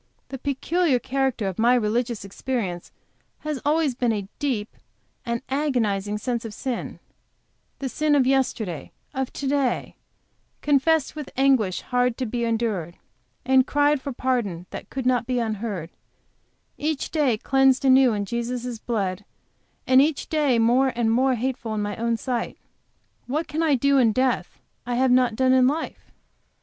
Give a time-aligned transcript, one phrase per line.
[0.29, 2.91] The peculiar character of my religious experience
[3.41, 4.75] has always been a deep,
[5.27, 6.97] an agonizing sense of sin;
[7.77, 9.95] the sin of yesterday, of to day,
[10.63, 12.97] confessed with anguish hard to be endured,
[13.45, 15.91] and cried for pardon that could not be unheard;
[16.79, 19.23] each day cleansed anew in Jesus' blood,
[19.85, 22.57] and each day more and more hateful in my own sight;
[23.27, 26.09] what can I do in death I have not done in life?